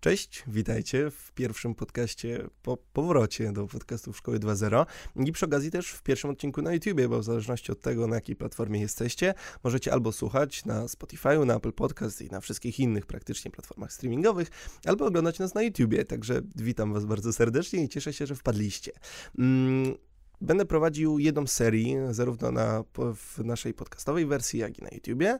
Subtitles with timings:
[0.00, 4.86] Cześć, witajcie w pierwszym podcaście po powrocie do podcastów Szkoły 2.0
[5.26, 8.14] i przy okazji też w pierwszym odcinku na YouTubie, bo w zależności od tego, na
[8.14, 9.34] jakiej platformie jesteście,
[9.64, 14.48] możecie albo słuchać na Spotify'u, na Apple Podcast i na wszystkich innych praktycznie platformach streamingowych,
[14.84, 18.92] albo oglądać nas na YouTubie, także witam Was bardzo serdecznie i cieszę się, że wpadliście.
[19.38, 19.94] Mm,
[20.40, 22.84] Będę prowadził jedną serię, zarówno na,
[23.14, 25.38] w naszej podcastowej wersji, jak i na YouTubie.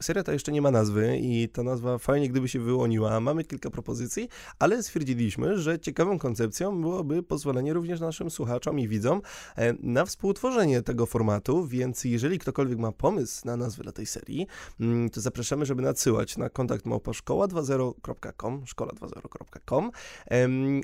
[0.00, 3.20] Seria ta jeszcze nie ma nazwy i ta nazwa fajnie gdyby się wyłoniła.
[3.20, 4.28] Mamy kilka propozycji,
[4.58, 9.22] ale stwierdziliśmy, że ciekawą koncepcją byłoby pozwolenie również naszym słuchaczom i widzom
[9.80, 14.46] na współtworzenie tego formatu, więc jeżeli ktokolwiek ma pomysł na nazwę dla tej serii,
[14.80, 19.90] mm, to zapraszamy, żeby nadsyłać na kontakt małpa szkoła20.com, szkoła20.com,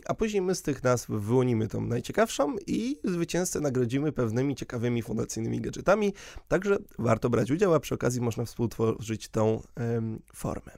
[0.07, 5.61] a później my z tych nazw wyłonimy tą najciekawszą i zwycięzcę nagrodzimy pewnymi ciekawymi fundacyjnymi
[5.61, 6.13] gadżetami,
[6.49, 9.63] także warto brać udział, a przy okazji można współtworzyć tą
[10.35, 10.73] formę.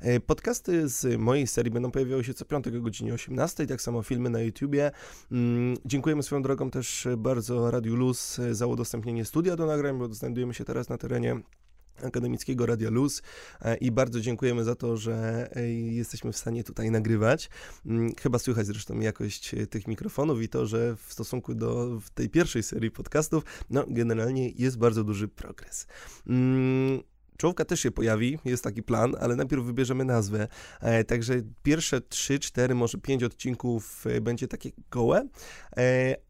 [0.00, 4.02] E, podcasty z mojej serii będą pojawiały się co piątek o godzinie 18, tak samo
[4.02, 4.90] filmy na YouTubie.
[5.32, 10.54] Mm, dziękujemy swoją drogą też bardzo Radiu Luz za udostępnienie studia do nagrań, bo znajdujemy
[10.54, 11.40] się teraz na terenie
[12.04, 13.22] Akademickiego Radia Luz
[13.60, 17.50] e, i bardzo dziękujemy za to, że e, jesteśmy w stanie tutaj nagrywać.
[17.86, 22.30] Mm, chyba słychać zresztą jakość e, tych mikrofonów i to, że w stosunku do tej
[22.30, 25.86] pierwszej serii podcastów, no generalnie jest bardzo duży progres.
[26.26, 27.02] Mm,
[27.36, 30.48] czołówka też się pojawi, jest taki plan, ale najpierw wybierzemy nazwę.
[31.06, 35.28] także pierwsze 3, 4, może 5 odcinków będzie takie gołe,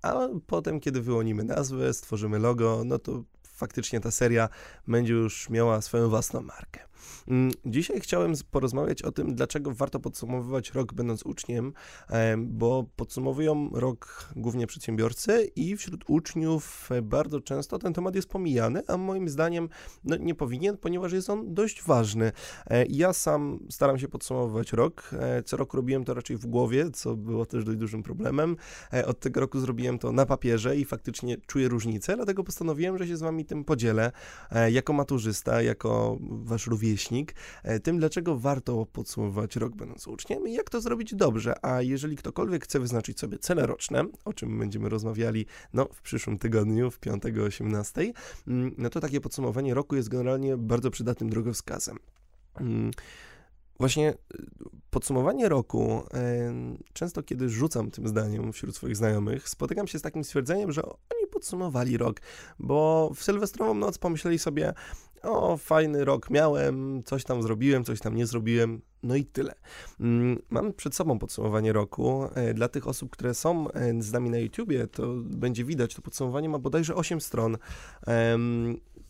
[0.02, 3.24] a potem, kiedy wyłonimy nazwę, stworzymy logo, no to
[3.60, 4.48] faktycznie ta seria
[4.88, 6.89] będzie już miała swoją własną markę.
[7.28, 11.72] Mm, dzisiaj chciałem porozmawiać o tym, dlaczego warto podsumowywać rok będąc uczniem,
[12.38, 18.82] bo podsumowują rok głównie przedsiębiorcy i wśród uczniów e, bardzo często ten temat jest pomijany,
[18.86, 19.68] a moim zdaniem
[20.04, 22.32] no, nie powinien, ponieważ jest on dość ważny.
[22.66, 25.10] E, ja sam staram się podsumowywać rok.
[25.12, 28.56] E, co roku robiłem to raczej w głowie, co było też dość dużym problemem.
[29.06, 33.16] Od tego roku zrobiłem to na papierze i faktycznie czuję różnicę, dlatego postanowiłem, że się
[33.16, 34.12] z wami tym podzielę
[34.70, 36.89] jako maturzysta, jako wasz rówieśnik
[37.62, 41.64] E, tym, dlaczego warto podsumować rok będąc uczniem i jak to zrobić dobrze.
[41.64, 46.38] A jeżeli ktokolwiek chce wyznaczyć sobie cele roczne, o czym będziemy rozmawiali no, w przyszłym
[46.38, 48.12] tygodniu, w 5-18,
[48.46, 51.98] mm, no to takie podsumowanie roku jest generalnie bardzo przydatnym drogowskazem.
[52.60, 52.90] Mm,
[53.78, 54.16] właśnie y,
[54.90, 56.02] podsumowanie roku,
[56.92, 61.26] często kiedy rzucam tym zdaniem wśród swoich znajomych, spotykam się z takim stwierdzeniem, że oni
[61.32, 62.20] podsumowali rok,
[62.58, 64.72] bo w sylwestrową noc pomyśleli sobie,
[65.22, 69.54] o, fajny rok miałem, coś tam zrobiłem, coś tam nie zrobiłem, no i tyle.
[70.00, 72.28] Mm, mam przed sobą podsumowanie roku.
[72.34, 76.02] E, dla tych osób, które są e, z nami na YouTubie, to będzie widać, to
[76.02, 77.56] podsumowanie ma bodajże 8 stron.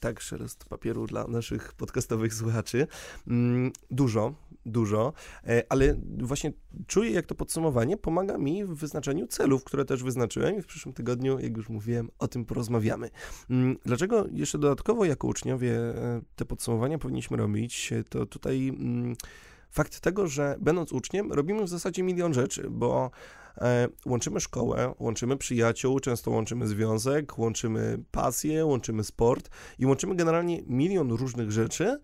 [0.01, 2.87] Tak, szelest papieru dla naszych podcastowych słuchaczy.
[3.29, 4.35] Mm, dużo,
[4.67, 5.13] dużo,
[5.47, 6.53] e, ale właśnie
[6.87, 10.95] czuję, jak to podsumowanie pomaga mi w wyznaczeniu celów, które też wyznaczyłem i w przyszłym
[10.95, 13.11] tygodniu, jak już mówiłem, o tym porozmawiamy.
[13.51, 19.17] Mm, dlaczego jeszcze dodatkowo jako uczniowie e, te podsumowania powinniśmy robić, to tutaj mm,
[19.71, 23.11] fakt tego, że będąc uczniem robimy w zasadzie milion rzeczy, bo
[23.59, 30.63] e, łączymy szkołę, łączymy przyjaciół, często łączymy związek, łączymy pasję, łączymy sport i łączymy generalnie
[30.67, 32.01] milion różnych rzeczy,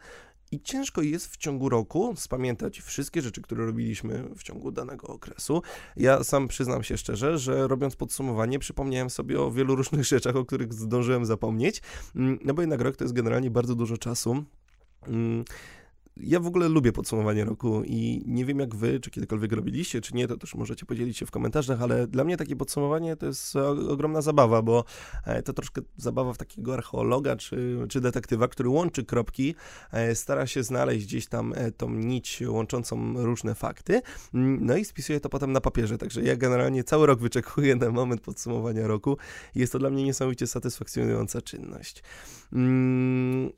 [0.53, 5.62] i ciężko jest w ciągu roku spamiętać wszystkie rzeczy, które robiliśmy w ciągu danego okresu.
[5.97, 10.45] Ja sam przyznam się szczerze, że robiąc podsumowanie, przypomniałem sobie o wielu różnych rzeczach, o
[10.45, 11.83] których zdążyłem zapomnieć,
[12.17, 14.45] mm, no bo jednak rok to jest generalnie bardzo dużo czasu.
[16.21, 20.15] Ja w ogóle lubię podsumowanie roku i nie wiem jak wy, czy kiedykolwiek robiliście, czy
[20.15, 23.56] nie, to też możecie podzielić się w komentarzach, ale dla mnie takie podsumowanie to jest
[23.88, 24.84] ogromna zabawa, bo
[25.25, 29.54] e, to troszkę zabawa w takiego archeologa czy, czy detektywa, który łączy kropki,
[29.93, 34.03] e, stara się znaleźć gdzieś tam e, tą nić łączącą różne fakty,
[34.33, 38.21] no i spisuje to potem na papierze, także ja generalnie cały rok wyczekuję na moment
[38.21, 39.19] podsumowania roku.
[39.54, 42.03] Jest to dla mnie niesamowicie satysfakcjonująca czynność.
[42.53, 43.50] Mm,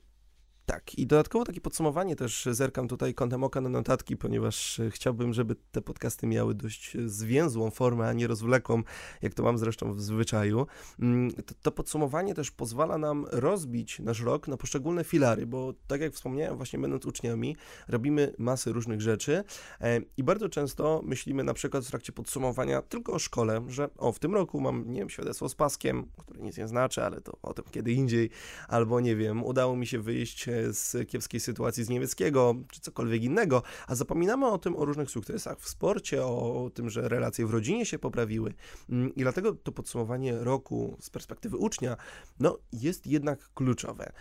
[0.68, 5.32] tak, i dodatkowo takie podsumowanie też zerkam tutaj kątem oka na notatki, ponieważ e, chciałbym,
[5.32, 8.82] żeby te podcasty miały dość zwięzłą formę, a nie rozwlekłą,
[9.22, 10.66] jak to mam zresztą w zwyczaju.
[11.00, 16.00] Mm, to, to podsumowanie też pozwala nam rozbić nasz rok na poszczególne filary, bo tak
[16.00, 17.56] jak wspomniałem, właśnie będąc uczniami,
[17.88, 19.44] robimy masę różnych rzeczy
[19.80, 24.12] e, i bardzo często myślimy na przykład w trakcie podsumowania tylko o szkole, że o,
[24.12, 27.38] w tym roku mam, nie wiem, świadectwo z paskiem, które nic nie znaczy, ale to
[27.42, 28.30] o tym kiedy indziej,
[28.68, 33.22] albo nie wiem, udało mi się wyjść e, z kiepskiej sytuacji z niemieckiego, czy cokolwiek
[33.22, 37.50] innego, a zapominamy o tym, o różnych sukcesach w sporcie, o tym, że relacje w
[37.50, 38.54] rodzinie się poprawiły.
[38.90, 41.96] Mm, I dlatego to podsumowanie roku z perspektywy ucznia,
[42.40, 44.12] no, jest jednak kluczowe.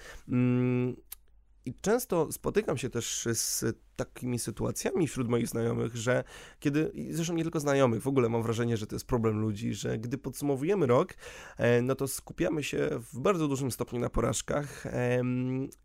[1.67, 3.65] I często spotykam się też z
[3.95, 6.23] takimi sytuacjami wśród moich znajomych, że
[6.59, 9.97] kiedy, zresztą nie tylko znajomych, w ogóle mam wrażenie, że to jest problem ludzi, że
[9.97, 11.13] gdy podsumowujemy rok,
[11.57, 14.83] e, no to skupiamy się w bardzo dużym stopniu na porażkach.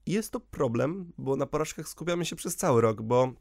[0.07, 3.33] Jest to problem, bo na porażkach skupiamy się przez cały rok, bo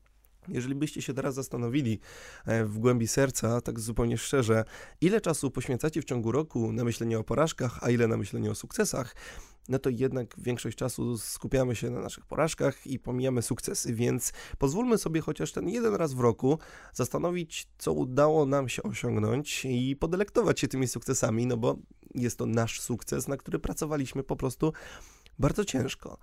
[0.47, 1.99] jeżeli byście się teraz zastanowili
[2.45, 4.63] e, w głębi serca, tak zupełnie szczerze,
[5.01, 8.55] ile czasu poświęcacie w ciągu roku na myślenie o porażkach, a ile na myślenie o
[8.55, 9.15] sukcesach,
[9.69, 14.97] no to jednak większość czasu skupiamy się na naszych porażkach i pomijamy sukcesy, więc pozwólmy
[14.97, 16.59] sobie chociaż ten jeden raz w roku
[16.93, 21.77] zastanowić, co udało nam się osiągnąć i podelektować się tymi sukcesami, no bo
[22.15, 24.73] jest to nasz sukces, na który pracowaliśmy po prostu
[25.39, 26.17] bardzo ciężko.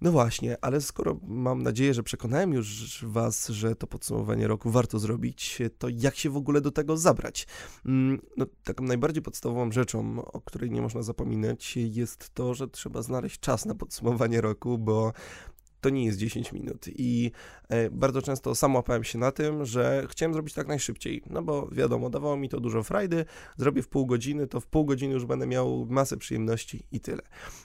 [0.00, 4.98] No właśnie, ale skoro mam nadzieję, że przekonałem już Was, że to podsumowanie roku warto
[4.98, 7.46] zrobić, to jak się w ogóle do tego zabrać?
[7.86, 13.02] Mm, no, taką najbardziej podstawową rzeczą, o której nie można zapominać, jest to, że trzeba
[13.02, 15.12] znaleźć czas na podsumowanie roku, bo
[15.84, 16.84] to nie jest 10 minut.
[16.88, 17.30] I
[17.68, 21.68] e, bardzo często sam łapałem się na tym, że chciałem zrobić tak najszybciej, no bo
[21.72, 23.24] wiadomo, dawało mi to dużo frajdy,
[23.56, 27.22] zrobię w pół godziny, to w pół godziny już będę miał masę przyjemności i tyle.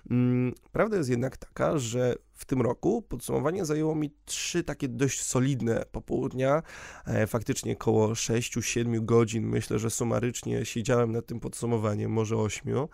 [0.09, 5.21] Mm, prawda jest jednak taka, że w tym roku podsumowanie zajęło mi trzy takie dość
[5.21, 6.63] solidne popołudnia,
[7.05, 12.87] e, faktycznie około 6-7 godzin, myślę, że sumarycznie siedziałem nad tym podsumowaniem, może 8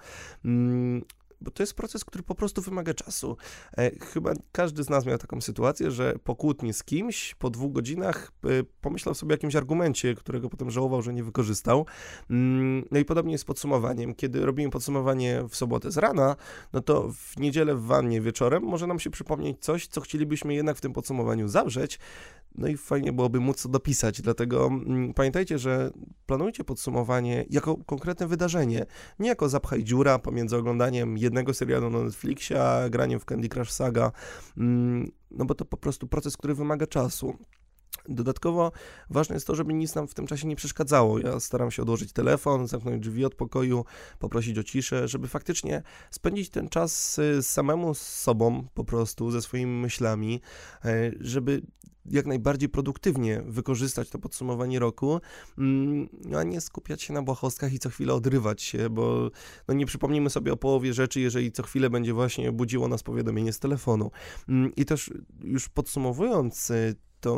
[1.45, 3.37] bo to jest proces, który po prostu wymaga czasu.
[3.77, 7.71] E, chyba każdy z nas miał taką sytuację, że po kłótni z kimś, po dwóch
[7.71, 8.47] godzinach e,
[8.81, 11.85] pomyślał sobie o jakimś argumencie, którego potem żałował, że nie wykorzystał.
[12.29, 14.15] Mm, no i podobnie jest podsumowaniem.
[14.15, 16.35] Kiedy robimy podsumowanie w sobotę z rana,
[16.73, 20.77] no to w niedzielę w wannie wieczorem może nam się przypomnieć coś, co chcielibyśmy jednak
[20.77, 21.99] w tym podsumowaniu zawrzeć,
[22.57, 25.91] no i fajnie byłoby móc to dopisać, dlatego mm, pamiętajcie, że
[26.25, 28.85] planujcie podsumowanie jako konkretne wydarzenie,
[29.19, 33.71] nie jako zapchaj dziura pomiędzy oglądaniem jednego serialu na Netflixie, a graniem w Candy Crush
[33.71, 34.11] Saga,
[34.57, 37.37] mm, no bo to po prostu proces, który wymaga czasu.
[38.09, 38.71] Dodatkowo
[39.09, 41.19] ważne jest to, żeby nic nam w tym czasie nie przeszkadzało.
[41.19, 43.85] Ja staram się odłożyć telefon, zamknąć drzwi od pokoju,
[44.19, 49.81] poprosić o ciszę, żeby faktycznie spędzić ten czas samemu z sobą, po prostu ze swoimi
[49.81, 50.41] myślami,
[50.85, 51.61] e, żeby
[52.09, 55.21] jak najbardziej produktywnie wykorzystać to podsumowanie roku,
[55.57, 59.31] mm, a nie skupiać się na błahostkach i co chwilę odrywać się, bo
[59.67, 63.53] no nie przypomnimy sobie o połowie rzeczy, jeżeli co chwilę będzie właśnie budziło nas powiadomienie
[63.53, 64.11] z telefonu.
[64.49, 65.13] Mm, I też
[65.43, 66.95] już podsumowując y,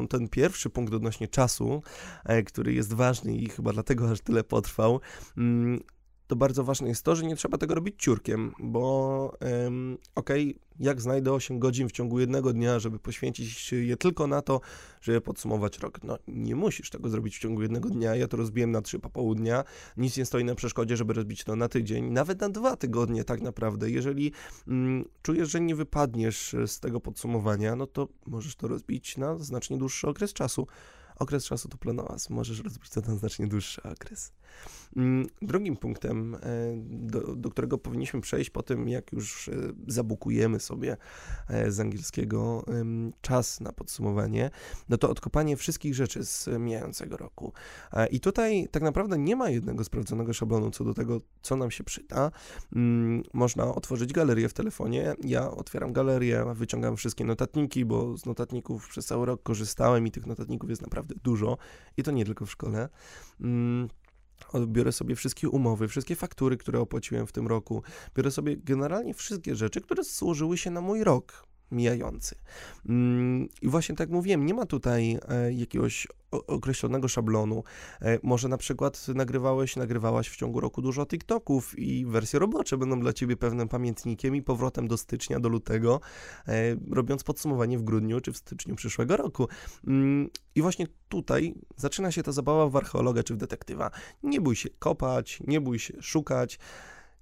[0.10, 1.84] ten pierwszy punkt odnośnie czasu,
[2.26, 5.00] e, który jest ważny i chyba dlatego aż tyle potrwał,
[5.38, 5.80] mm,
[6.28, 10.68] to bardzo ważne jest to, że nie trzeba tego robić ciurkiem, bo ym, okej, okay,
[10.80, 14.62] jak znajdę 8 godzin w ciągu jednego dnia, żeby poświęcić je tylko na to,
[15.02, 16.00] żeby podsumować rok.
[16.04, 19.64] No nie musisz tego zrobić w ciągu jednego dnia, ja to rozbiłem na trzy popołudnia,
[19.98, 23.42] nic nie stoi na przeszkodzie, żeby rozbić to na tydzień, nawet na dwa tygodnie tak
[23.42, 23.90] naprawdę.
[23.90, 24.32] Jeżeli
[24.68, 29.78] mm, czujesz, że nie wypadniesz z tego podsumowania, no to możesz to rozbić na znacznie
[29.78, 30.68] dłuższy okres czasu
[31.20, 32.30] okres czasu to planowas.
[32.30, 34.32] Możesz rozbić to na znacznie dłuższy okres.
[34.96, 36.40] Mm, drugim punktem, e,
[36.90, 39.54] do, do, którego powinniśmy przejść po tym, jak już e,
[39.88, 40.98] zabukujemy sobie
[41.50, 42.66] e, z angielskiego
[43.22, 44.50] czas na podsumowanie,
[44.90, 47.54] no to odkopanie wszystkich rzeczy z mijającego roku.
[48.12, 51.84] I tutaj tak naprawdę nie ma jednego sprawdzonego szablonu co do tego, co nam się
[51.84, 52.32] przyda.
[52.76, 55.16] Mm, można otworzyć galerię w telefonie.
[55.24, 60.26] Ja otwieram galerię, wyciągam wszystkie notatniki, bo z notatników przez cały rok korzystałem i tych
[60.26, 61.58] notatników jest naprawdę dużo
[61.98, 62.90] i to nie tylko w szkole.
[64.68, 67.84] Biorę sobie wszystkie umowy, wszystkie faktury, które opłaciłem w tym roku,
[68.16, 72.36] biorę sobie generalnie wszystkie rzeczy, które złożyły się na mój rok mijający.
[72.90, 77.64] Mm, I właśnie tak mówiłem, nie ma tutaj e, jakiegoś określonego szablonu.
[78.02, 83.00] E, może na przykład nagrywałeś, nagrywałaś w ciągu roku dużo TikToków i wersje robocze będą
[83.00, 86.00] dla ciebie pewnym pamiętnikiem i powrotem do stycznia, do lutego,
[86.48, 86.54] e,
[86.92, 89.48] robiąc podsumowanie w grudniu czy w styczniu przyszłego roku.
[89.88, 93.92] Mm, I właśnie tutaj zaczyna się ta zabawa w archeologa czy w detektywa.
[94.24, 96.60] Nie bój się kopać, nie bój się szukać.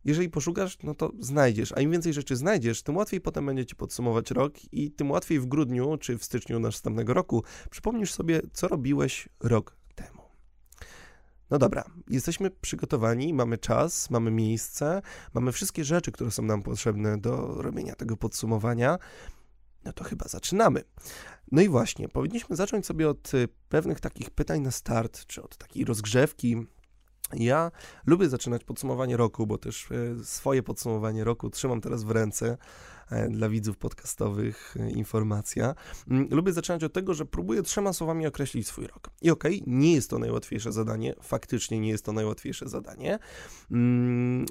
[0.06, 3.76] Jeżeli poszukasz, no to znajdziesz, a im więcej rzeczy znajdziesz, tym łatwiej potem będzie ci
[3.76, 8.68] podsumować rok i tym łatwiej w grudniu czy w styczniu następnego roku przypomnisz sobie, co
[8.68, 10.22] robiłeś rok temu.
[11.50, 15.02] No dobra, jesteśmy przygotowani, mamy czas, mamy miejsce,
[15.34, 18.98] mamy wszystkie rzeczy, które są nam potrzebne do robienia tego podsumowania.
[19.86, 20.84] No to chyba zaczynamy.
[21.52, 25.58] No i właśnie, powinniśmy zacząć sobie od y, pewnych takich pytań na start, czy od
[25.58, 26.66] takiej rozgrzewki,
[27.34, 27.72] ja
[28.06, 32.58] lubię zaczynać podsumowanie roku, bo też e, swoje podsumowanie roku trzymam teraz w ręce
[33.10, 35.76] e, dla widzów podcastowych e, informacja.
[36.10, 39.10] Mm, lubię zaczynać od tego, że próbuję trzema słowami określić swój rok.
[39.22, 43.20] I okej, okay, nie jest to najłatwiejsze zadanie, faktycznie nie jest to najłatwiejsze zadanie,
[43.72, 44.46] mm,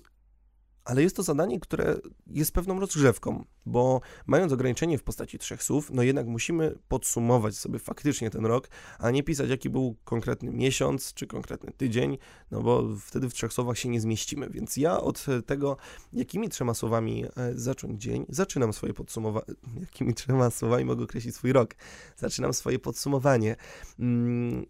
[0.84, 5.90] ale jest to zadanie, które jest pewną rozgrzewką, bo mając ograniczenie w postaci trzech słów,
[5.90, 11.14] no jednak musimy podsumować sobie faktycznie ten rok, a nie pisać, jaki był konkretny miesiąc
[11.14, 12.18] czy konkretny tydzień,
[12.50, 14.50] no bo wtedy w trzech słowach się nie zmieścimy.
[14.50, 15.76] Więc ja od tego,
[16.12, 19.46] jakimi trzema słowami e, zacząć dzień, zaczynam swoje podsumowanie.
[19.80, 21.74] Jakimi trzema słowami mogę określić swój rok?
[22.16, 23.56] Zaczynam swoje podsumowanie.
[23.98, 24.66] Mm,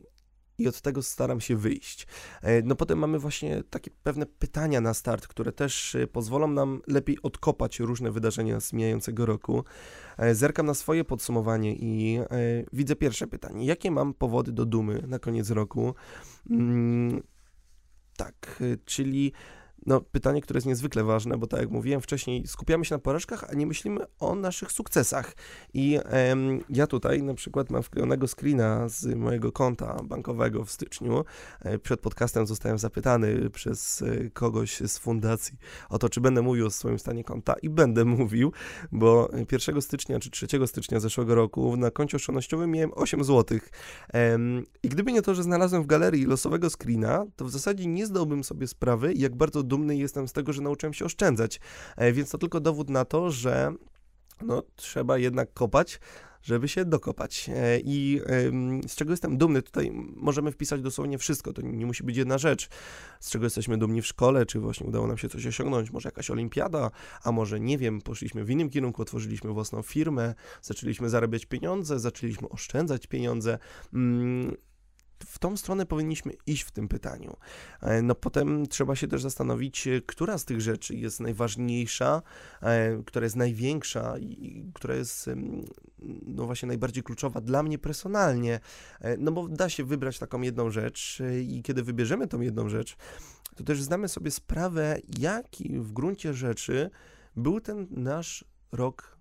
[0.59, 2.07] i od tego staram się wyjść.
[2.43, 6.83] E, no potem mamy właśnie takie pewne pytania na start, które też e, pozwolą nam
[6.87, 9.65] lepiej odkopać różne wydarzenia z mijającego roku.
[10.17, 12.21] E, zerkam na swoje podsumowanie i
[12.73, 13.67] widzę pierwsze pytanie.
[13.67, 15.95] Jakie mam powody do dumy na koniec roku?
[16.51, 17.23] Mm,
[18.17, 19.33] tak, czyli
[19.87, 23.45] no, pytanie, które jest niezwykle ważne, bo tak jak mówiłem wcześniej, skupiamy się na porażkach,
[23.51, 25.33] a nie myślimy o naszych sukcesach.
[25.75, 31.25] I em, ja tutaj na przykład mam wklejonego screena z mojego konta bankowego w styczniu.
[31.61, 36.67] E, przed podcastem zostałem zapytany przez e, kogoś z fundacji o to, czy będę mówił
[36.67, 38.53] o swoim stanie konta i będę mówił,
[38.93, 43.59] bo 1 stycznia czy 3 stycznia zeszłego roku na koncie oszczędnościowym miałem 8 zł.
[44.13, 48.07] Em, I gdyby nie to, że znalazłem w galerii losowego screena, to w zasadzie nie
[48.07, 51.61] zdałbym sobie sprawy, jak bardzo dumny jestem z tego, że nauczyłem się oszczędzać.
[51.97, 53.73] E, więc to tylko dowód na to, że
[54.43, 56.01] no, trzeba jednak kopać,
[56.43, 57.51] żeby się dokopać.
[57.55, 58.21] E, I
[58.89, 62.69] z czego jestem dumny, tutaj możemy wpisać dosłownie wszystko, to nie musi być jedna rzecz.
[63.21, 66.31] Z czego jesteśmy dumni w szkole, czy właśnie udało nam się coś osiągnąć, może jakaś
[66.31, 66.91] olimpiada,
[67.23, 72.49] a może nie wiem, poszliśmy w innym kierunku, otworzyliśmy własną firmę, zaczęliśmy zarabiać pieniądze, zaczęliśmy
[72.49, 73.59] oszczędzać pieniądze.
[75.27, 77.37] W tą stronę powinniśmy iść w tym pytaniu.
[77.81, 82.23] E, no potem trzeba się też zastanowić, e, która z tych rzeczy jest najważniejsza,
[82.63, 85.31] e, która jest największa i która jest
[86.27, 88.61] no właśnie najbardziej kluczowa dla mnie personalnie.
[89.19, 92.97] No bo da się wybrać taką jedną rzecz i kiedy wybierzemy tą jedną rzecz,
[93.57, 96.91] to też zdamy sobie sprawę, jaki w gruncie rzeczy
[97.37, 99.19] był ten nasz rok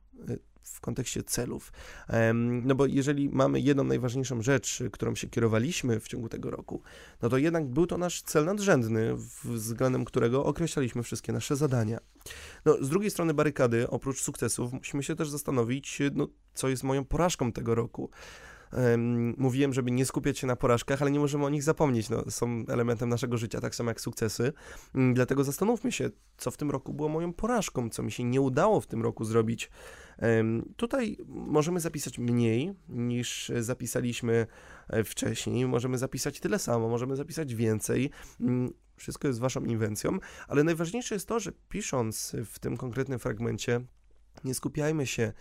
[0.63, 1.74] w kontekście celów.
[2.63, 6.82] No bo jeżeli mamy jedną najważniejszą rzecz, którą się kierowaliśmy w ciągu tego roku,
[7.22, 12.00] no to jednak był to nasz cel nadrzędny, względem którego określaliśmy wszystkie nasze zadania.
[12.65, 17.05] No, z drugiej strony barykady, oprócz sukcesów, musimy się też zastanowić, no, co jest moją
[17.05, 18.10] porażką tego roku
[19.38, 22.10] mówiłem, żeby nie skupiać się na porażkach, ale nie możemy o nich zapomnieć.
[22.10, 24.53] No, są elementem naszego życia, tak samo jak sukcesy.
[24.96, 28.42] Mm, dlatego zastanówmy się, co w tym roku było moją porażką, co mi się nie
[28.42, 29.70] udało w tym roku zrobić.
[30.75, 34.48] Tutaj możemy zapisać mniej niż zapisaliśmy
[34.89, 35.68] e, wcześniej.
[35.68, 38.10] Możemy zapisać tyle samo, możemy zapisać więcej.
[38.42, 43.82] Mm, wszystko jest waszą inwencją, ale najważniejsze jest to, że pisząc w tym konkretnym fragmencie,
[44.44, 45.34] nie skupiajmy się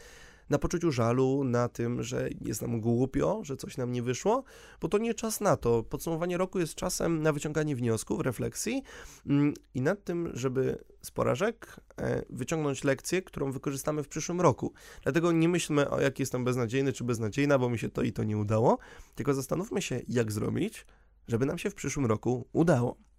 [0.52, 4.44] na poczuciu żalu, na tym, że jest nam głupio, że coś nam nie wyszło,
[4.80, 5.82] bo to nie czas na to.
[5.82, 8.82] Podsumowanie roku jest czasem na wyciąganie wniosków, refleksji
[9.26, 14.72] mm, i nad tym, żeby z porażek e, wyciągnąć lekcję, którą wykorzystamy w przyszłym roku.
[15.02, 18.24] Dlatego nie myślmy o jak jestem beznadziejny czy beznadziejna, bo mi się to i to
[18.24, 18.78] nie udało,
[19.14, 20.86] tylko zastanówmy się, jak zrobić,
[21.28, 23.11] żeby nam się w przyszłym roku udało.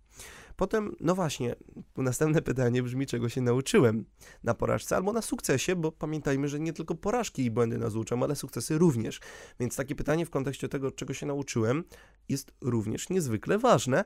[0.64, 1.56] Potem, no właśnie,
[1.98, 4.06] następne pytanie brzmi, czego się nauczyłem
[4.44, 8.24] na porażce albo na sukcesie, bo pamiętajmy, że nie tylko porażki i błędy nas uczą,
[8.24, 9.20] ale sukcesy również.
[9.60, 11.84] Więc takie pytanie w kontekście tego, czego się nauczyłem,
[12.30, 14.04] jest również niezwykle ważne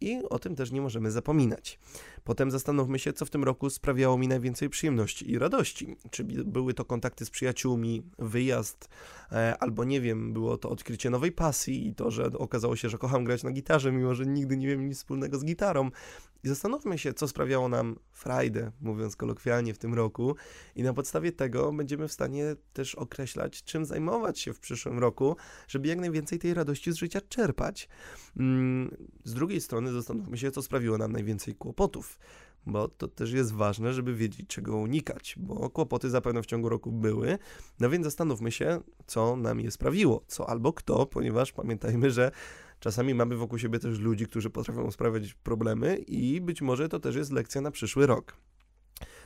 [0.00, 1.78] i o tym też nie możemy zapominać.
[2.24, 5.96] Potem zastanówmy się, co w tym roku sprawiało mi najwięcej przyjemności i radości.
[6.10, 8.88] Czy były to kontakty z przyjaciółmi, wyjazd,
[9.32, 12.98] e, albo nie wiem, było to odkrycie nowej pasji i to, że okazało się, że
[12.98, 15.90] kocham grać na gitarze, mimo że nigdy nie wiem nic wspólnego z gitarą.
[16.44, 20.36] I zastanówmy się, co sprawiało nam frajdę, mówiąc kolokwialnie, w tym roku,
[20.76, 25.36] i na podstawie tego będziemy w stanie też określać, czym zajmować się w przyszłym roku,
[25.68, 27.88] żeby jak najwięcej tej radości z życia czerpać.
[28.36, 32.18] Mm, z drugiej strony, zastanówmy się, co sprawiło nam najwięcej kłopotów,
[32.66, 36.92] bo to też jest ważne, żeby wiedzieć, czego unikać, bo kłopoty zapewne w ciągu roku
[36.92, 37.38] były.
[37.80, 42.30] No więc zastanówmy się, co nam je sprawiło, co albo kto, ponieważ pamiętajmy, że
[42.80, 47.16] Czasami mamy wokół siebie też ludzi, którzy potrafią sprawiać problemy i być może to też
[47.16, 48.36] jest lekcja na przyszły rok.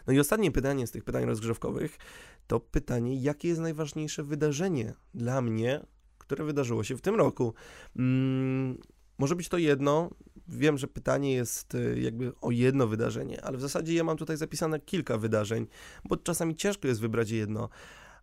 [0.06, 1.98] No i ostatnie pytanie z tych pytań rozgrzewkowych
[2.46, 5.86] to pytanie, jakie jest najważniejsze wydarzenie dla mnie,
[6.18, 7.54] które wydarzyło się w tym roku.
[7.96, 8.78] Hmm,
[9.18, 10.10] może być to jedno.
[10.48, 14.36] Wiem, że pytanie jest y, jakby o jedno wydarzenie, ale w zasadzie ja mam tutaj
[14.36, 15.66] zapisane kilka wydarzeń,
[16.04, 17.68] bo czasami ciężko jest wybrać jedno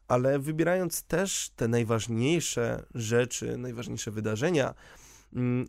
[0.08, 5.01] ale wybierając też te najważniejsze rzeczy, najważniejsze wydarzenia, Mm,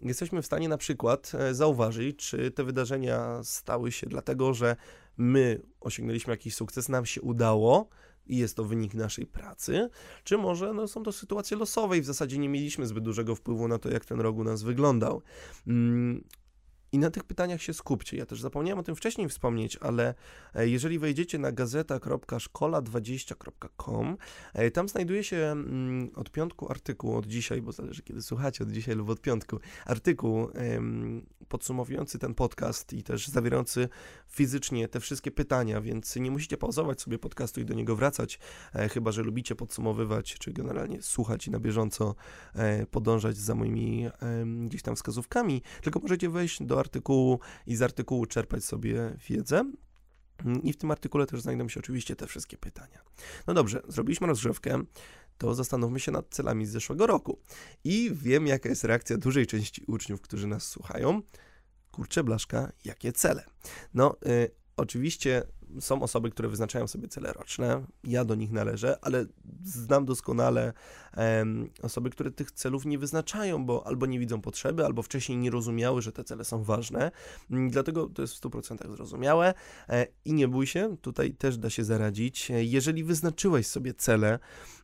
[0.02, 4.76] jesteśmy w stanie na przykład e, zauważyć, czy te wydarzenia stały się dlatego, że
[5.16, 7.88] my osiągnęliśmy jakiś sukces, nam się udało
[8.26, 9.88] i jest to wynik naszej pracy,
[10.25, 13.69] czy może no, są to sytuacje losowe i w zasadzie nie mieliśmy zbyt dużego wpływu
[13.69, 15.23] na to, jak ten rok u nas wyglądał.
[16.92, 18.16] I na tych pytaniach się skupcie.
[18.16, 20.14] Ja też zapomniałem o tym wcześniej wspomnieć, ale
[20.54, 24.16] e, jeżeli wejdziecie na gazeta.szkola20.com,
[24.54, 28.70] e, tam znajduje się mm, od piątku artykuł, od dzisiaj, bo zależy kiedy słuchacie, od
[28.70, 30.49] dzisiaj lub od piątku, artykuł
[31.49, 33.88] podsumowujący ten podcast i też zawierający
[34.28, 38.38] fizycznie te wszystkie pytania, więc nie musicie pauzować sobie podcastu i do niego wracać,
[38.75, 42.14] e, chyba że lubicie podsumowywać, czy generalnie słuchać i na bieżąco
[42.90, 44.08] podążać za moimi
[44.66, 49.72] gdzieś tam wskazówkami, tylko możecie wejść do artykułu i z artykułu czerpać sobie wiedzę.
[50.62, 53.02] I w tym artykule też znajdą się oczywiście te wszystkie pytania.
[53.46, 54.82] No dobrze, zrobiliśmy rozgrzewkę,
[55.38, 57.38] to zastanówmy się nad celami z zeszłego roku.
[57.84, 61.22] I wiem, jaka jest reakcja dużej części uczniów, którzy nas słuchają.
[61.90, 63.44] Kurczę, blaszka, jakie cele?
[63.94, 65.42] No, y, oczywiście
[65.81, 69.26] są osoby, które wyznaczają sobie cele roczne, ja do nich należę, ale
[69.64, 70.73] znam doskonale
[71.17, 75.50] um, osoby, które tych celów nie wyznaczają, bo albo nie widzą potrzeby, albo wcześniej nie
[75.50, 77.11] rozumiały, że te cele są ważne.
[77.50, 79.55] Mm, dlatego to jest w 100% zrozumiałe
[79.88, 82.50] e, i nie bój się, tutaj też da się zaradzić.
[82.50, 84.38] E, jeżeli wyznaczyłeś sobie cele,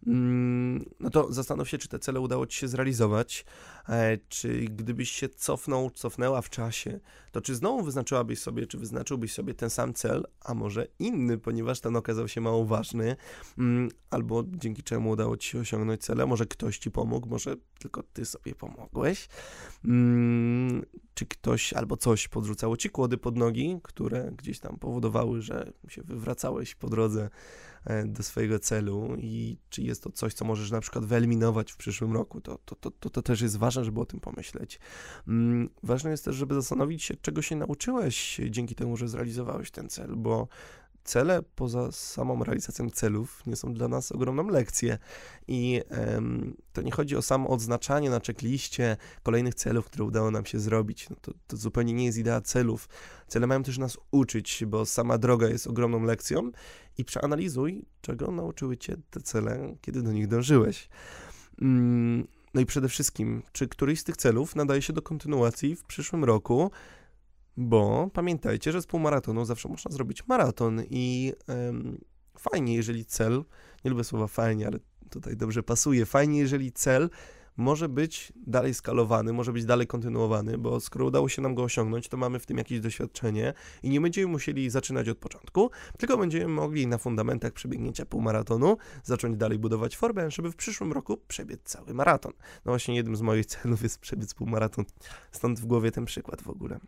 [0.07, 3.45] mm, no to zastanów się, czy te cele udało ci się zrealizować,
[3.89, 7.01] e, czy gdybyś się cofnął, cofnęła w czasie,
[7.33, 11.39] to czy znowu wyznaczyłabyś sobie, czy wyznaczyłbyś sobie ten sam cel, a może może inny,
[11.39, 13.17] ponieważ ten okazał się mało ważny,
[13.59, 18.03] mm, albo dzięki czemu udało ci się osiągnąć cele, może ktoś ci pomógł, może tylko
[18.03, 19.29] ty sobie pomogłeś,
[19.85, 25.73] mm, czy ktoś albo coś podrzucało ci kłody pod nogi, które gdzieś tam powodowały, że
[25.89, 27.31] się wywracałeś po drodze
[28.07, 32.13] do swojego celu i czy jest to coś, co możesz na przykład wyeliminować w przyszłym
[32.13, 34.81] roku, to, to, to, to, to też jest ważne, żeby o tym pomyśleć.
[35.29, 39.89] Mm, ważne jest też, żeby zastanowić się, czego się nauczyłeś dzięki temu, że zrealizowałeś ten
[39.89, 40.49] cel, bo
[41.09, 44.97] cele poza samą realizacją celów nie są dla nas ogromną lekcją
[45.49, 50.47] i um, to nie chodzi o samo odznaczanie na checkliście kolejnych celów, które udało nam
[50.47, 51.11] się zrobić.
[51.11, 52.89] No to, to zupełnie nie jest idea celów.
[53.27, 56.51] Cele mają też nas uczyć, bo sama droga jest ogromną lekcją
[56.99, 60.89] i przeanalizuj, czego nauczyły cię te cele, kiedy do nich dążyłeś.
[61.63, 65.85] Mm, no i przede wszystkim, czy któryś z tych celów nadaje się do kontynuacji w
[65.85, 66.71] przyszłym roku,
[67.59, 71.99] bo pamiętajcie, że z półmaratonu zawsze można zrobić maraton i um,
[72.39, 73.45] fajnie, jeżeli cel,
[73.85, 74.79] nie lubię słowa fajnie, ale
[75.11, 77.11] tutaj dobrze pasuje, fajnie, jeżeli cel
[77.57, 82.09] może być dalej skalowany, może być dalej kontynuowany, bo skoro udało się nam go osiągnąć,
[82.09, 86.49] to mamy w tym jakieś doświadczenie i nie będziemy musieli zaczynać od początku, tylko będziemy
[86.49, 91.95] mogli na fundamentach przebiegnięcia półmaratonu zacząć dalej budować formę, żeby w przyszłym roku przebiec cały
[91.95, 92.33] maraton.
[92.65, 94.85] No właśnie jednym z moich celów jest przebiec półmaraton,
[95.33, 96.81] stąd w głowie ten przykład w ogóle.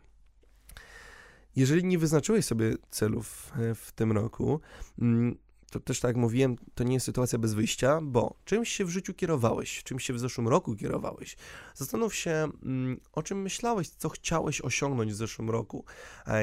[1.55, 4.59] Jeżeli nie wyznaczyłeś sobie celów e, w tym roku,
[4.99, 5.37] mm,
[5.71, 8.89] to też tak jak mówiłem, to nie jest sytuacja bez wyjścia, bo czymś się w
[8.89, 11.37] życiu kierowałeś, czymś się w zeszłym roku kierowałeś.
[11.75, 15.85] Zastanów się, mm, o czym myślałeś, co chciałeś osiągnąć w zeszłym roku,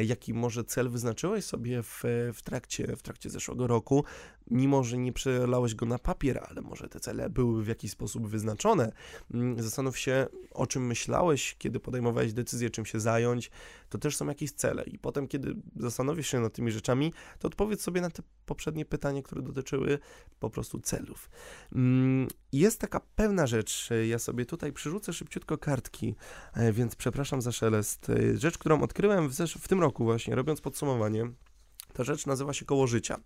[0.04, 2.02] jaki może cel wyznaczyłeś sobie w,
[2.34, 4.04] w, trakcie, w trakcie zeszłego roku,
[4.50, 8.28] mimo że nie przelałeś go na papier, ale może te cele były w jakiś sposób
[8.28, 8.92] wyznaczone.
[9.34, 13.50] Mm, zastanów się, o czym myślałeś, kiedy podejmowałeś decyzję, czym się zająć.
[13.88, 14.84] To też są jakieś cele.
[14.84, 19.22] I potem, kiedy zastanowisz się nad tymi rzeczami, to odpowiedz sobie na te poprzednie pytania,
[19.22, 19.98] które dotyczyły
[20.40, 21.30] po prostu celów.
[21.72, 26.14] Mm, jest taka pewna rzecz, ja sobie tutaj przyrzucę szybciutko kartki,
[26.54, 28.10] e, więc przepraszam za szelest.
[28.10, 31.30] E, rzecz, którą odkryłem w, w tym roku właśnie, robiąc podsumowanie,
[31.98, 33.20] ta rzecz nazywa się koło życia.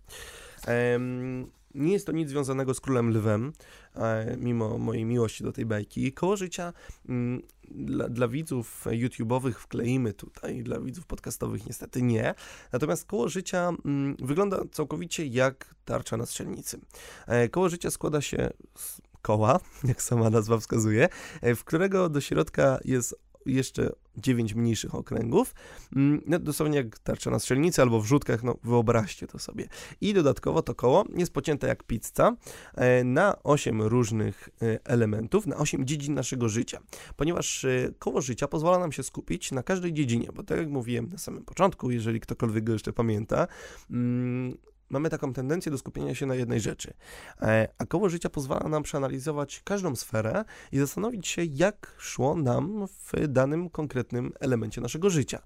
[1.75, 3.53] Nie jest to nic związanego z królem lwem,
[3.95, 6.13] e, mimo mojej miłości do tej bajki.
[6.13, 6.73] Koło życia
[7.09, 12.33] mm, dla, dla widzów YouTube'owych wkleimy tutaj, dla widzów podcastowych niestety nie.
[12.71, 16.79] Natomiast koło życia mm, wygląda całkowicie jak tarcza na strzelnicy.
[17.27, 21.09] E, koło życia składa się z koła, jak sama nazwa wskazuje,
[21.41, 25.55] e, w którego do środka jest jeszcze 9 mniejszych okręgów,
[25.95, 29.67] mm, no, dosłownie jak tarcza na strzelnicy albo w rzutkach, no wyobraźcie to sobie.
[30.01, 32.35] I dodatkowo to koło jest pocięte jak pizza
[32.75, 36.79] e, na 8 różnych e, elementów, na 8 dziedzin naszego życia,
[37.15, 41.09] ponieważ e, koło życia pozwala nam się skupić na każdej dziedzinie, bo tak jak mówiłem
[41.09, 43.47] na samym początku, jeżeli ktokolwiek go jeszcze pamięta,
[43.91, 44.57] mm,
[44.89, 46.93] mamy taką tendencję do skupienia się na jednej rzeczy.
[47.41, 52.87] E, a koło życia pozwala nam przeanalizować każdą sferę i zastanowić się, jak szło nam
[52.87, 55.41] w danym konkretnym elemencie naszego życia.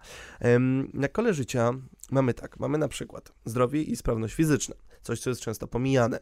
[0.94, 1.74] Na kole życia
[2.12, 6.20] mamy tak, mamy na przykład zdrowie i sprawność fizyczna, coś, co jest często pomijane.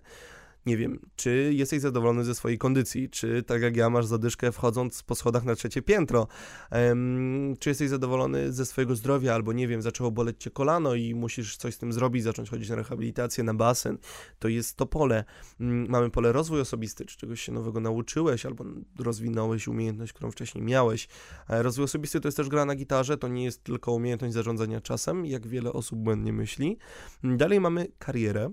[0.66, 5.04] Nie wiem, czy jesteś zadowolony ze swojej kondycji, czy tak jak ja masz zadyszkę wchodząc
[5.04, 6.28] po schodach na trzecie piętro,
[6.72, 11.16] um, czy jesteś zadowolony ze swojego zdrowia, albo nie wiem, zaczęło boleć cię kolano i
[11.16, 13.98] musisz coś z tym zrobić, zacząć chodzić na rehabilitację, na basen,
[14.40, 15.24] to jest to pole.
[15.60, 18.66] Um, mamy pole rozwój osobisty, czy czegoś się nowego nauczyłeś, albo
[19.00, 21.08] rozwinąłeś umiejętność, którą wcześniej miałeś.
[21.50, 24.82] E, rozwój osobisty to jest też gra na gitarze, to nie jest tylko umiejętność zarządzania
[24.82, 26.78] czasem, jak wiele osób błędnie myśli.
[27.24, 28.52] Dalej mamy karierę,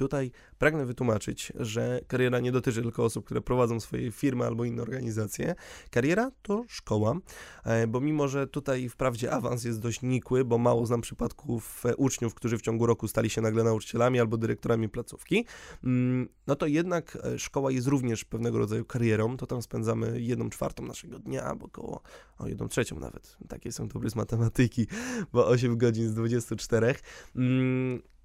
[0.00, 4.82] tutaj pragnę wytłumaczyć, że kariera nie dotyczy tylko osób, które prowadzą swoje firmy albo inne
[4.82, 5.54] organizacje.
[5.90, 7.16] Kariera to szkoła,
[7.64, 11.96] e, bo mimo, że tutaj wprawdzie awans jest dość nikły, bo mało znam przypadków e,
[11.96, 15.44] uczniów, którzy w ciągu roku stali się nagle nauczycielami albo dyrektorami placówki,
[15.84, 19.36] mm, no to jednak e, szkoła jest również pewnego rodzaju karierą.
[19.36, 22.02] To tam spędzamy jedną czwartą naszego dnia, albo około
[22.38, 23.36] o jedną trzecią nawet.
[23.48, 24.86] Takie są dobry z matematyki,
[25.32, 26.94] bo 8 godzin z 24.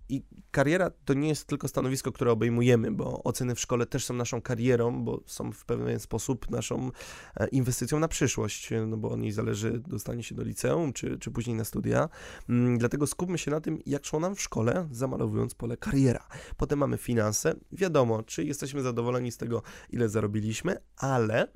[0.09, 4.13] I kariera to nie jest tylko stanowisko, które obejmujemy, bo oceny w szkole też są
[4.13, 6.91] naszą karierą, bo są w pewien sposób naszą
[7.35, 11.31] e, inwestycją na przyszłość, no bo od niej zależy dostanie się do liceum, czy, czy
[11.31, 12.09] później na studia.
[12.49, 16.27] Mm, dlatego skupmy się na tym, jak szło nam w szkole, zamalowując pole kariera.
[16.57, 17.55] Potem mamy finanse.
[17.71, 21.47] Wiadomo, czy jesteśmy zadowoleni z tego, ile zarobiliśmy, ale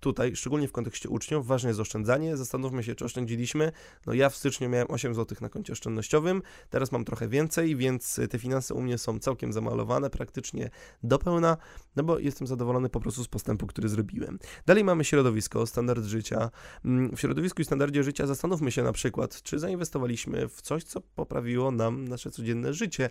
[0.00, 2.36] tutaj, szczególnie w kontekście uczniów, ważne jest oszczędzanie.
[2.36, 3.72] Zastanówmy się, czy oszczędziliśmy.
[4.06, 8.20] No ja w styczniu miałem 8 zł na koncie oszczędnościowym, teraz mam trochę więcej, więc
[8.30, 10.70] te finanse u mnie są całkiem zamalowane, praktycznie
[11.02, 11.56] do pełna,
[11.96, 14.38] no bo jestem zadowolony po prostu z postępu, który zrobiłem.
[14.66, 16.50] Dalej mamy środowisko, standard życia.
[16.84, 21.00] Mm, w środowisku i standardzie życia zastanówmy się na przykład, czy zainwestowaliśmy w coś, co
[21.00, 23.10] poprawiło nam nasze codzienne życie.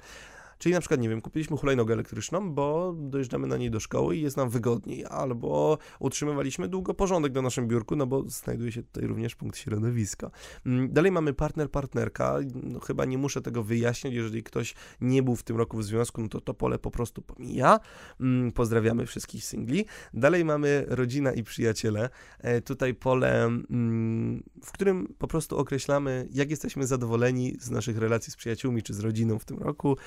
[0.60, 4.22] Czyli na przykład, nie wiem, kupiliśmy hulajnogę elektryczną, bo dojeżdżamy na niej do szkoły i
[4.22, 9.08] jest nam wygodniej, albo utrzymywaliśmy długo porządek na naszym biurku, no bo znajduje się tutaj
[9.08, 10.32] również punkt środowiska.
[10.66, 15.36] Mm, dalej mamy partner, partnerka, no chyba nie muszę tego wyjaśniać, jeżeli ktoś nie był
[15.36, 17.80] w tym roku w związku, no to to pole po prostu pomija.
[18.20, 19.86] Mm, pozdrawiamy wszystkich singli.
[20.14, 22.10] Dalej mamy rodzina i przyjaciele.
[22.40, 28.34] E, tutaj pole, mm, w którym po prostu określamy, jak jesteśmy zadowoleni z naszych relacji
[28.34, 29.98] z przyjaciółmi czy z rodziną w tym roku.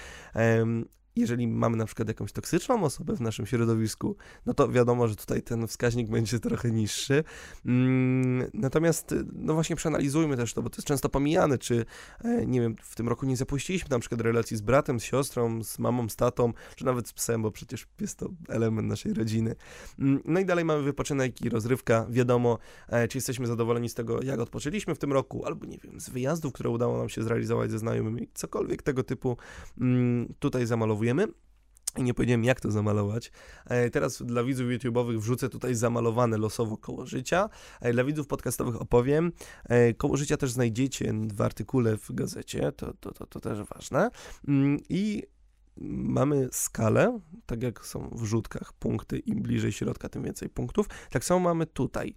[0.43, 0.85] E,
[1.17, 5.43] jeżeli mamy na przykład jakąś toksyczną osobę w naszym środowisku, no to wiadomo, że tutaj
[5.43, 7.25] ten wskaźnik będzie trochę niższy.
[7.67, 11.85] Mm, natomiast, no właśnie, przeanalizujmy też to, bo to jest często pomijane, czy,
[12.25, 15.65] e, nie wiem, w tym roku nie zapuściliśmy na przykład relacji z bratem, z siostrą,
[15.65, 19.55] z mamą, z tatą, czy nawet z psem, bo przecież jest to element naszej rodziny.
[19.99, 22.07] Mm, no i dalej mamy wypoczynek i rozrywka.
[22.11, 26.01] Wiadomo, e, czy jesteśmy zadowoleni z tego, jak odpoczęliśmy w tym roku, albo nie wiem,
[26.01, 29.37] z wyjazdów, które udało nam się zrealizować ze znajomymi, cokolwiek tego typu
[29.81, 31.02] mm, tutaj zamalowujemy
[31.97, 33.33] i nie powiedziałem, jak to zamalować.
[33.67, 37.49] E, teraz dla widzów YouTube'owych wrzucę tutaj zamalowane losowo koło życia.
[37.81, 39.33] E, dla widzów podcastowych opowiem.
[39.65, 44.11] E, koło życia też znajdziecie w artykule w gazecie, to, to, to, to też ważne.
[44.49, 45.23] Mm, I
[45.81, 50.87] mamy skalę, tak jak są w rzutkach punkty, im bliżej środka, tym więcej punktów.
[51.11, 52.15] Tak samo mamy tutaj,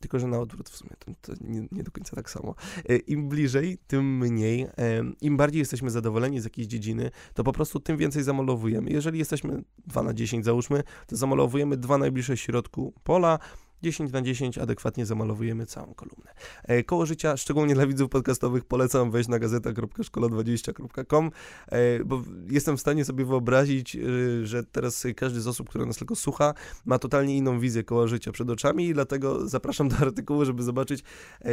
[0.00, 2.54] tylko że na odwrót w sumie to, to nie, nie, do końca tak samo.
[2.88, 4.66] E, Im bliżej, tym mniej.
[4.96, 8.90] Um, Im bardziej jesteśmy zadowoleni z jakiejś dziedziny, to po prostu tym więcej zamalowujemy.
[8.90, 13.38] Jeżeli jesteśmy 2 na 10 załóżmy, to zamalowujemy dwa najbliższe środku pola,
[13.82, 16.34] 10 na 10 adekwatnie zamalowujemy całą kolumnę.
[16.64, 21.30] E, koło życia, szczególnie dla widzów podcastowych, polecam wejść na gazeta.szkola20.com,
[21.68, 24.00] e, bo jestem w stanie sobie wyobrazić, e,
[24.46, 28.32] że teraz każdy z osób, która nas tylko słucha, ma totalnie inną wizję koła życia
[28.32, 31.04] przed oczami i dlatego zapraszam do artykułu, żeby zobaczyć,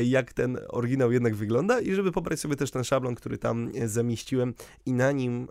[0.04, 4.54] jak ten oryginał jednak wygląda i żeby pobrać sobie też ten szablon, który tam zamieściłem
[4.86, 5.48] i na nim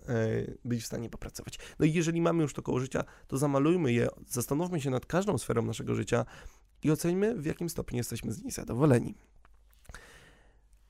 [0.65, 1.59] być w stanie popracować.
[1.79, 5.39] No i jeżeli mamy już to koło życia, to zamalujmy je, zastanówmy się nad każdą
[5.39, 6.25] sferą naszego życia,
[6.83, 9.15] i oceńmy, w jakim stopniu jesteśmy z niej zadowoleni.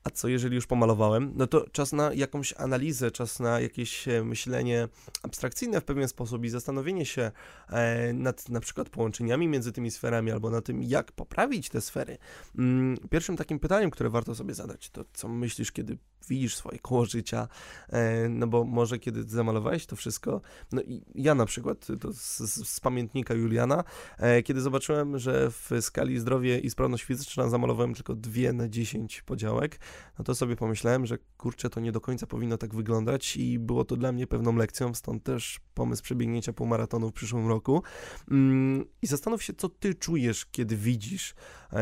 [0.03, 1.31] A co jeżeli już pomalowałem?
[1.35, 4.87] No to czas na jakąś analizę, czas na jakieś e, myślenie
[5.23, 7.31] abstrakcyjne w pewien sposób i zastanowienie się
[7.69, 12.17] e, nad na przykład połączeniami między tymi sferami albo na tym, jak poprawić te sfery.
[12.57, 15.97] Mm, pierwszym takim pytaniem, które warto sobie zadać, to co myślisz, kiedy
[16.29, 17.47] widzisz swoje koło życia,
[17.89, 22.37] e, no bo może kiedy zamalowałeś to wszystko, no i ja na przykład, to z,
[22.67, 23.83] z pamiętnika Juliana,
[24.43, 29.79] kiedy zobaczyłem, że w skali zdrowie i sprawność fizyczna zamalowałem tylko 2 na 10 podziałek,
[30.19, 33.85] no to sobie pomyślałem, że kurczę, to nie do końca powinno tak wyglądać i było
[33.85, 37.83] to dla mnie pewną lekcją, stąd też pomysł przebiegnięcia półmaratonu w przyszłym roku.
[38.31, 41.35] Mm, I zastanów się, co ty czujesz, kiedy widzisz e,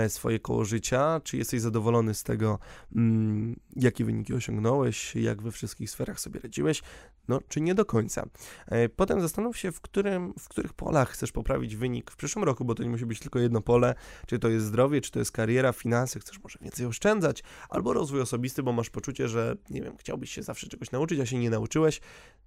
[0.08, 2.60] swoje koło życia, czy jesteś zadowolony z tego,
[2.95, 6.82] mm, jakie wyniki osiągnąłeś, jak we wszystkich sferach sobie radziłeś,
[7.28, 8.25] no czy nie do końca.
[8.67, 12.65] E, potem zastanów się, w, którym, w których polach chcesz poprawić wynik w przyszłym roku,
[12.65, 13.95] bo to nie musi być tylko jedno pole,
[14.28, 18.21] czy to jest zdrowie, czy to jest kariera, finanse, chcesz może więcej oszczędzać, albo rozwój
[18.21, 21.49] osobisty, bo masz poczucie, że nie wiem, chciałbyś się zawsze czegoś nauczyć, a się nie
[21.49, 22.02] nauczyłeś.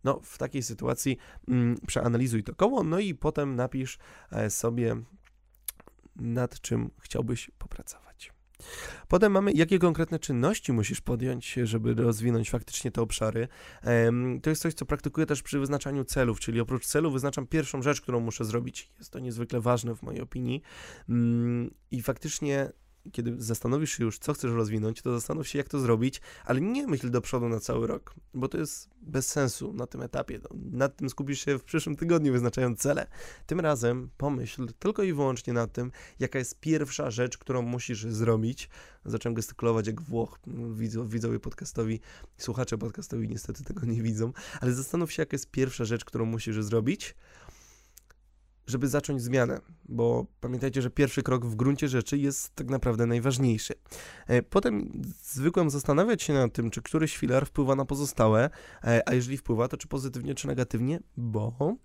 [0.04, 3.98] No w takiej sytuacji mm, przeanalizuj to koło, no i potem napisz
[4.32, 4.96] e, sobie
[6.16, 8.32] nad czym chciałbyś popracować.
[9.08, 13.48] Potem mamy, jakie konkretne czynności musisz podjąć, żeby rozwinąć faktycznie te obszary.
[14.42, 18.00] To jest coś, co praktykuję też przy wyznaczaniu celów, czyli oprócz celu wyznaczam pierwszą rzecz,
[18.00, 18.92] którą muszę zrobić.
[18.98, 20.62] Jest to niezwykle ważne w mojej opinii.
[21.08, 22.72] Mm, I faktycznie
[23.12, 26.86] kiedy zastanowisz się już, co chcesz rozwinąć, to zastanów się, jak to zrobić, ale nie
[26.86, 30.40] myśl do przodu na cały rok, bo to jest bez sensu na tym etapie.
[30.42, 33.06] No, nad tym skupisz się w przyszłym tygodniu, wyznaczając cele.
[33.46, 38.68] Tym razem pomyśl tylko i wyłącznie nad tym, jaka jest pierwsza rzecz, którą musisz zrobić.
[39.04, 40.38] Zacząłem gestykulować jak Włoch.
[41.06, 42.00] Widzowie podcastowi,
[42.38, 46.64] słuchacze podcastowi niestety tego nie widzą, ale zastanów się, jaka jest pierwsza rzecz, którą musisz
[46.64, 47.14] zrobić
[48.66, 53.74] żeby zacząć zmianę, bo pamiętajcie, że pierwszy krok w gruncie rzeczy jest tak naprawdę najważniejszy.
[54.26, 58.50] E, potem zwykłem zastanawiać się nad tym, czy któryś filar wpływa na pozostałe,
[58.84, 61.76] e, a jeżeli wpływa, to czy pozytywnie, czy negatywnie, bo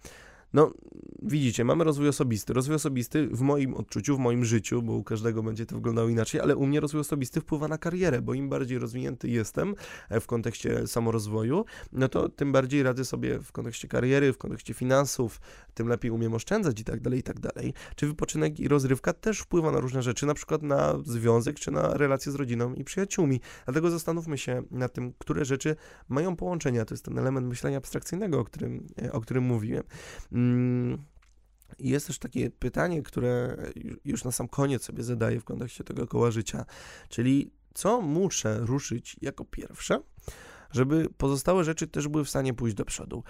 [0.54, 0.74] no,
[1.22, 2.54] widzicie, mamy rozwój osobisty.
[2.54, 6.42] Rozwój osobisty w moim odczuciu, w moim życiu, bo u każdego będzie to wyglądało inaczej,
[6.42, 9.76] ale u mnie rozwój osobisty wpływa na karierę, bo im bardziej rozwinięty jestem
[10.10, 14.74] e, w kontekście samorozwoju, no to tym bardziej radzę sobie w kontekście kariery, w kontekście
[14.74, 15.42] finansów,
[15.74, 17.74] tym lepiej umiem oszczędzać i tak dalej, i tak dalej.
[17.96, 21.98] Czy wypoczynek i rozrywka też wpływa na różne rzeczy, na przykład na związek, czy na
[21.98, 23.42] relacje z rodziną i przyjaciółmi.
[23.66, 25.76] Dlatego zastanówmy się nad tym, które rzeczy
[26.10, 26.86] mają połączenia.
[26.86, 29.84] To jest ten element myślenia abstrakcyjnego, o którym, e, o którym mówiłem.
[30.38, 30.98] Mm,
[31.80, 33.58] jest też takie pytanie, które
[34.06, 36.66] już na sam koniec sobie zadaję w kontekście tego koła życia,
[37.10, 40.00] czyli co muszę ruszyć jako pierwsze,
[40.72, 43.24] żeby pozostałe rzeczy też były w stanie pójść do przodu.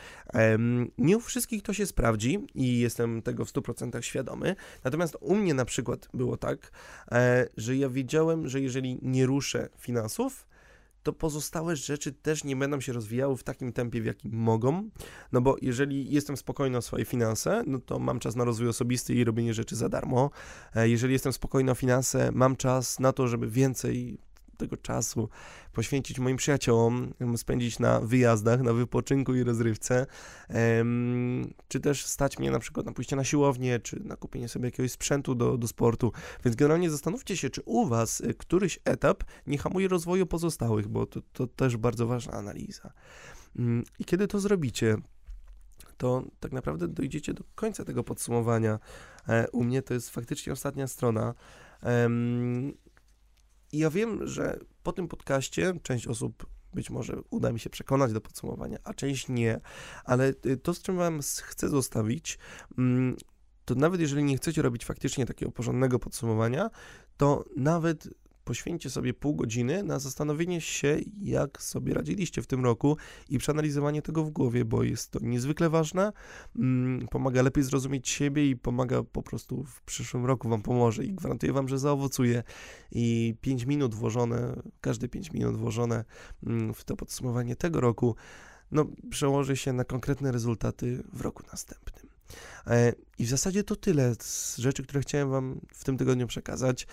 [0.97, 5.53] Nie u wszystkich to się sprawdzi i jestem tego w 100% świadomy, natomiast u mnie
[5.53, 6.71] na przykład było tak,
[7.11, 10.47] e, że ja wiedziałem, że jeżeli nie ruszę finansów,
[11.07, 14.89] to pozostałe rzeczy też nie będą się rozwijały w takim tempie, w jakim mogą.
[15.31, 19.13] No bo jeżeli jestem spokojny o swoje finanse, no to mam czas na rozwój osobisty
[19.13, 20.29] i robienie rzeczy za darmo.
[20.75, 24.17] E, jeżeli jestem spokojny o finanse, mam czas na to, żeby więcej
[24.57, 25.29] tego czasu
[25.73, 30.05] poświęcić moim przyjaciołom, spędzić na wyjazdach, na wypoczynku i rozrywce,
[31.67, 34.91] czy też stać mnie na przykład na pójście na siłownię, czy na kupienie sobie jakiegoś
[34.91, 36.11] sprzętu do, do sportu.
[36.45, 41.05] Więc generalnie zastanówcie się, czy u Was y, któryś etap nie hamuje rozwoju pozostałych, bo
[41.05, 42.93] to, to też bardzo ważna analiza.
[43.55, 44.97] Mm, I kiedy to zrobicie,
[45.97, 48.79] to tak naprawdę dojdziecie do końca tego podsumowania.
[49.29, 51.33] E, u mnie to jest faktycznie ostatnia strona.
[53.71, 58.13] I ja wiem, że po tym podcaście część osób być może uda mi się przekonać
[58.13, 59.59] do podsumowania, a część nie,
[60.03, 62.39] ale y, to, z czym Wam chcę zostawić,
[62.77, 63.15] mm,
[63.65, 66.69] to nawet jeżeli nie chcecie robić faktycznie takiego porządnego podsumowania,
[67.17, 68.09] to nawet
[68.47, 72.97] poświęćcie sobie pół godziny na zastanowienie się, jak sobie radziliście w tym roku
[73.29, 76.11] i przeanalizowanie tego w głowie, bo jest to niezwykle ważne,
[76.55, 81.13] mm, pomaga lepiej zrozumieć siebie i pomaga po prostu w przyszłym roku Wam pomoże i
[81.13, 82.43] gwarantuję Wam, że zaowocuje
[82.91, 86.05] i 5 minut włożone, każde 5 minut włożone
[86.43, 88.15] mm, w to podsumowanie tego roku,
[88.71, 92.16] no, przełoży się na konkretne rezultaty w roku następnym.
[92.67, 96.87] E, I w zasadzie to tyle z rzeczy, które chciałem Wam w tym tygodniu przekazać.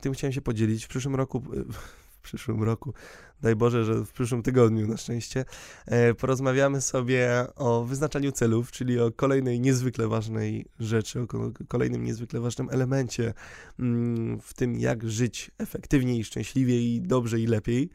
[0.00, 0.84] Tym chciałem się podzielić.
[0.84, 2.94] W przyszłym roku, w przyszłym roku,
[3.42, 5.44] daj Boże, że w przyszłym tygodniu na szczęście,
[5.86, 11.26] e, porozmawiamy sobie o wyznaczaniu celów, czyli o kolejnej niezwykle ważnej rzeczy, o
[11.68, 13.34] kolejnym niezwykle ważnym elemencie
[13.78, 17.90] mm, w tym, jak żyć efektywniej, szczęśliwiej, dobrze i lepiej.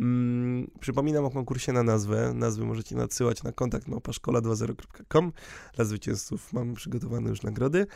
[0.00, 2.32] Mm, przypominam o konkursie na nazwę.
[2.34, 5.32] Nazwy możecie nadsyłać na kontakt małpaszkola20.com.
[5.74, 7.86] Dla zwycięzców mamy przygotowane już nagrody.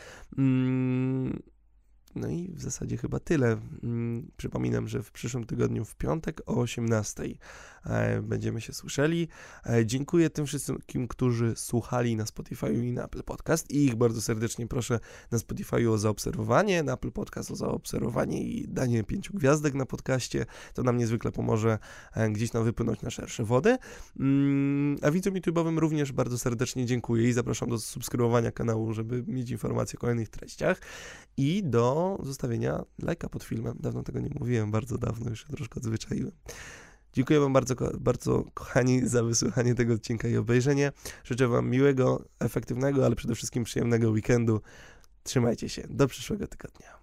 [2.14, 3.56] No i w zasadzie chyba tyle.
[3.82, 7.22] Mm, przypominam, że w przyszłym tygodniu w piątek o 18
[7.86, 9.28] e, będziemy się słyszeli.
[9.66, 14.22] E, dziękuję tym wszystkim, którzy słuchali na Spotify i na Apple Podcast i ich bardzo
[14.22, 19.74] serdecznie proszę na Spotify o zaobserwowanie, na Apple Podcast o zaobserwowanie i danie pięciu gwiazdek
[19.74, 20.46] na podcaście.
[20.74, 21.78] To nam niezwykle pomoże
[22.14, 23.78] e, gdzieś nam wypłynąć na szersze wody.
[24.20, 29.50] Mm, a widzom YouTube'owym również bardzo serdecznie dziękuję i zapraszam do subskrybowania kanału, żeby mieć
[29.50, 30.80] informacje o kolejnych treściach
[31.36, 31.62] i
[32.22, 33.76] zostawienia lajka pod filmem.
[33.80, 36.32] Dawno tego nie mówiłem, bardzo dawno, już się troszkę odzwyczaiłem.
[37.12, 40.92] Dziękuję Wam bardzo, bardzo, kochani, za wysłuchanie tego odcinka i obejrzenie.
[41.24, 44.60] Życzę Wam miłego, efektywnego, ale przede wszystkim przyjemnego weekendu.
[45.22, 45.82] Trzymajcie się.
[45.90, 46.99] Do przyszłego tygodnia.